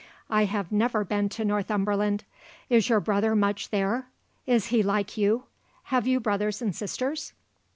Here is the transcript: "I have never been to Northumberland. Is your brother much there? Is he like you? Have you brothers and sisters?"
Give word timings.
"I 0.31 0.45
have 0.45 0.71
never 0.71 1.03
been 1.05 1.29
to 1.29 1.45
Northumberland. 1.45 2.23
Is 2.71 2.89
your 2.89 2.99
brother 2.99 3.35
much 3.35 3.69
there? 3.69 4.07
Is 4.47 4.69
he 4.73 4.81
like 4.81 5.15
you? 5.15 5.43
Have 5.93 6.07
you 6.07 6.19
brothers 6.19 6.59
and 6.59 6.75
sisters?" 6.75 7.33